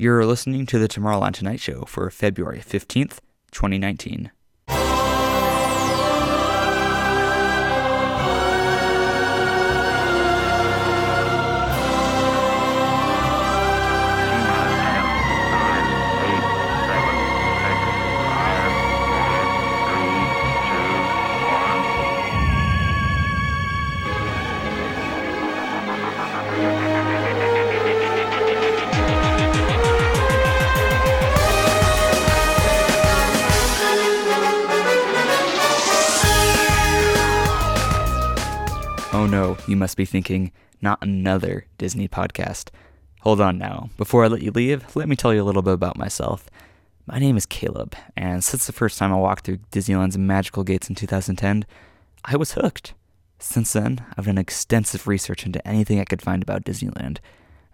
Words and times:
You're 0.00 0.24
listening 0.24 0.64
to 0.64 0.78
the 0.78 0.88
Tomorrowland 0.88 1.34
Tonight 1.34 1.60
Show 1.60 1.82
for 1.82 2.08
February 2.08 2.60
15th, 2.60 3.18
2019. 3.52 4.30
Oh 39.20 39.26
no, 39.26 39.58
you 39.66 39.76
must 39.76 39.98
be 39.98 40.06
thinking, 40.06 40.50
not 40.80 41.02
another 41.02 41.66
Disney 41.76 42.08
podcast. 42.08 42.70
Hold 43.20 43.38
on 43.38 43.58
now. 43.58 43.90
Before 43.98 44.24
I 44.24 44.28
let 44.28 44.40
you 44.40 44.50
leave, 44.50 44.96
let 44.96 45.10
me 45.10 45.14
tell 45.14 45.34
you 45.34 45.42
a 45.42 45.44
little 45.44 45.60
bit 45.60 45.74
about 45.74 45.98
myself. 45.98 46.48
My 47.04 47.18
name 47.18 47.36
is 47.36 47.44
Caleb, 47.44 47.94
and 48.16 48.42
since 48.42 48.64
the 48.66 48.72
first 48.72 48.98
time 48.98 49.12
I 49.12 49.16
walked 49.16 49.44
through 49.44 49.58
Disneyland's 49.72 50.16
magical 50.16 50.64
gates 50.64 50.88
in 50.88 50.94
2010, 50.94 51.66
I 52.24 52.36
was 52.36 52.52
hooked. 52.52 52.94
Since 53.38 53.74
then, 53.74 54.02
I've 54.16 54.24
done 54.24 54.38
extensive 54.38 55.06
research 55.06 55.44
into 55.44 55.68
anything 55.68 56.00
I 56.00 56.06
could 56.06 56.22
find 56.22 56.42
about 56.42 56.64
Disneyland. 56.64 57.18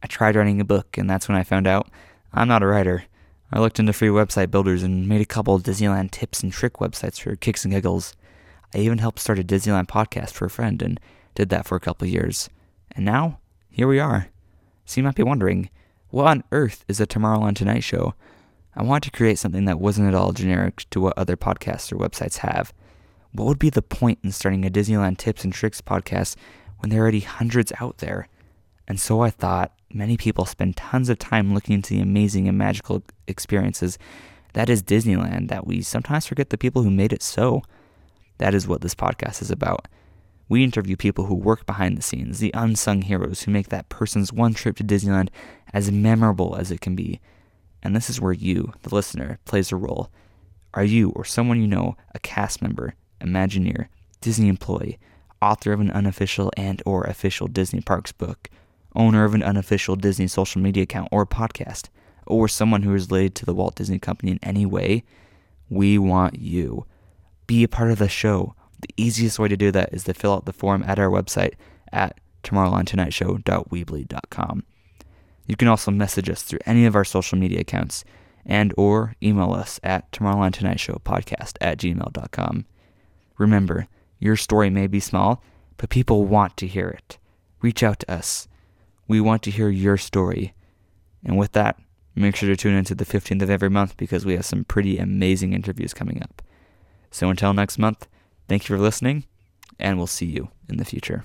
I 0.00 0.06
tried 0.06 0.36
writing 0.36 0.60
a 0.60 0.64
book, 0.64 0.96
and 0.96 1.10
that's 1.10 1.26
when 1.28 1.36
I 1.36 1.42
found 1.42 1.66
out 1.66 1.90
I'm 2.32 2.46
not 2.46 2.62
a 2.62 2.66
writer. 2.66 3.06
I 3.52 3.58
looked 3.58 3.80
into 3.80 3.92
free 3.92 4.10
website 4.10 4.52
builders 4.52 4.84
and 4.84 5.08
made 5.08 5.20
a 5.20 5.26
couple 5.26 5.58
Disneyland 5.58 6.12
tips 6.12 6.44
and 6.44 6.52
trick 6.52 6.74
websites 6.74 7.20
for 7.20 7.34
kicks 7.34 7.64
and 7.64 7.74
giggles. 7.74 8.14
I 8.72 8.78
even 8.78 8.98
helped 8.98 9.18
start 9.18 9.40
a 9.40 9.42
Disneyland 9.42 9.88
podcast 9.88 10.30
for 10.30 10.44
a 10.44 10.50
friend 10.50 10.80
and 10.80 11.00
did 11.34 11.48
that 11.50 11.66
for 11.66 11.76
a 11.76 11.80
couple 11.80 12.06
years. 12.06 12.48
And 12.94 13.04
now, 13.04 13.38
here 13.70 13.88
we 13.88 13.98
are. 13.98 14.28
So 14.84 15.00
you 15.00 15.04
might 15.04 15.14
be 15.14 15.22
wondering, 15.22 15.70
what 16.10 16.26
on 16.26 16.44
earth 16.52 16.84
is 16.88 17.00
a 17.00 17.06
Tomorrowland 17.06 17.56
Tonight 17.56 17.84
show? 17.84 18.14
I 18.74 18.82
wanted 18.82 19.10
to 19.10 19.16
create 19.16 19.38
something 19.38 19.64
that 19.66 19.80
wasn't 19.80 20.08
at 20.08 20.14
all 20.14 20.32
generic 20.32 20.84
to 20.90 21.00
what 21.00 21.16
other 21.16 21.36
podcasts 21.36 21.92
or 21.92 21.96
websites 21.96 22.38
have. 22.38 22.72
What 23.32 23.46
would 23.46 23.58
be 23.58 23.70
the 23.70 23.82
point 23.82 24.18
in 24.22 24.32
starting 24.32 24.64
a 24.64 24.70
Disneyland 24.70 25.18
tips 25.18 25.44
and 25.44 25.52
tricks 25.52 25.80
podcast 25.80 26.36
when 26.78 26.90
there 26.90 27.00
are 27.00 27.02
already 27.02 27.20
hundreds 27.20 27.72
out 27.80 27.98
there? 27.98 28.28
And 28.86 29.00
so 29.00 29.20
I 29.20 29.30
thought 29.30 29.72
many 29.92 30.16
people 30.16 30.44
spend 30.44 30.76
tons 30.76 31.08
of 31.08 31.18
time 31.18 31.54
looking 31.54 31.74
into 31.74 31.94
the 31.94 32.00
amazing 32.00 32.48
and 32.48 32.58
magical 32.58 33.02
experiences 33.26 33.98
that 34.52 34.68
is 34.68 34.82
Disneyland 34.82 35.48
that 35.48 35.66
we 35.66 35.82
sometimes 35.82 36.26
forget 36.26 36.50
the 36.50 36.58
people 36.58 36.82
who 36.82 36.90
made 36.90 37.12
it 37.12 37.22
so. 37.22 37.62
That 38.38 38.54
is 38.54 38.68
what 38.68 38.80
this 38.80 38.94
podcast 38.94 39.40
is 39.40 39.50
about. 39.50 39.88
We 40.52 40.64
interview 40.64 40.96
people 40.96 41.24
who 41.24 41.34
work 41.34 41.64
behind 41.64 41.96
the 41.96 42.02
scenes, 42.02 42.38
the 42.38 42.50
unsung 42.52 43.00
heroes 43.00 43.40
who 43.40 43.50
make 43.50 43.70
that 43.70 43.88
person's 43.88 44.34
one 44.34 44.52
trip 44.52 44.76
to 44.76 44.84
Disneyland 44.84 45.30
as 45.72 45.90
memorable 45.90 46.56
as 46.56 46.70
it 46.70 46.82
can 46.82 46.94
be. 46.94 47.22
And 47.82 47.96
this 47.96 48.10
is 48.10 48.20
where 48.20 48.34
you, 48.34 48.74
the 48.82 48.94
listener, 48.94 49.38
plays 49.46 49.72
a 49.72 49.76
role. 49.76 50.10
Are 50.74 50.84
you 50.84 51.08
or 51.16 51.24
someone 51.24 51.58
you 51.58 51.66
know 51.66 51.96
a 52.14 52.18
cast 52.18 52.60
member, 52.60 52.96
Imagineer, 53.18 53.86
Disney 54.20 54.48
employee, 54.48 54.98
author 55.40 55.72
of 55.72 55.80
an 55.80 55.90
unofficial 55.90 56.52
and 56.54 56.82
or 56.84 57.04
official 57.04 57.46
Disney 57.46 57.80
Parks 57.80 58.12
book, 58.12 58.50
owner 58.94 59.24
of 59.24 59.32
an 59.32 59.42
unofficial 59.42 59.96
Disney 59.96 60.26
social 60.26 60.60
media 60.60 60.82
account 60.82 61.08
or 61.10 61.24
podcast, 61.24 61.88
or 62.26 62.46
someone 62.46 62.82
who 62.82 62.94
is 62.94 63.08
related 63.08 63.34
to 63.36 63.46
the 63.46 63.54
Walt 63.54 63.76
Disney 63.76 63.98
Company 63.98 64.32
in 64.32 64.38
any 64.42 64.66
way? 64.66 65.02
We 65.70 65.96
want 65.96 66.38
you. 66.38 66.84
Be 67.46 67.64
a 67.64 67.68
part 67.68 67.90
of 67.90 67.98
the 67.98 68.10
show 68.10 68.54
the 68.82 68.90
easiest 68.96 69.38
way 69.38 69.48
to 69.48 69.56
do 69.56 69.70
that 69.72 69.92
is 69.92 70.04
to 70.04 70.14
fill 70.14 70.34
out 70.34 70.44
the 70.44 70.52
form 70.52 70.84
at 70.86 70.98
our 70.98 71.08
website 71.08 71.54
at 71.92 72.20
tomorrowlandtonightshow.weebly.com. 72.44 74.64
You 75.46 75.56
can 75.56 75.68
also 75.68 75.90
message 75.90 76.28
us 76.28 76.42
through 76.42 76.58
any 76.66 76.86
of 76.86 76.94
our 76.94 77.04
social 77.04 77.38
media 77.38 77.60
accounts 77.60 78.04
and 78.44 78.72
or 78.76 79.14
email 79.22 79.52
us 79.52 79.80
at 79.82 80.10
tomorrowlandtonightshowpodcast 80.12 81.56
at 81.60 81.78
gmail.com. 81.78 82.64
Remember, 83.38 83.88
your 84.18 84.36
story 84.36 84.70
may 84.70 84.86
be 84.86 85.00
small, 85.00 85.42
but 85.76 85.90
people 85.90 86.24
want 86.24 86.56
to 86.58 86.66
hear 86.66 86.88
it. 86.88 87.18
Reach 87.60 87.82
out 87.82 88.00
to 88.00 88.12
us. 88.12 88.48
We 89.08 89.20
want 89.20 89.42
to 89.44 89.50
hear 89.50 89.68
your 89.68 89.96
story. 89.96 90.54
And 91.24 91.36
with 91.36 91.52
that, 91.52 91.78
make 92.14 92.36
sure 92.36 92.48
to 92.48 92.56
tune 92.56 92.74
into 92.74 92.94
the 92.94 93.04
15th 93.04 93.42
of 93.42 93.50
every 93.50 93.70
month 93.70 93.96
because 93.96 94.24
we 94.24 94.34
have 94.34 94.44
some 94.44 94.64
pretty 94.64 94.98
amazing 94.98 95.52
interviews 95.52 95.94
coming 95.94 96.22
up. 96.22 96.42
So 97.10 97.30
until 97.30 97.52
next 97.52 97.78
month, 97.78 98.08
Thank 98.52 98.68
you 98.68 98.76
for 98.76 98.82
listening, 98.82 99.24
and 99.78 99.96
we'll 99.96 100.06
see 100.06 100.26
you 100.26 100.50
in 100.68 100.76
the 100.76 100.84
future. 100.84 101.24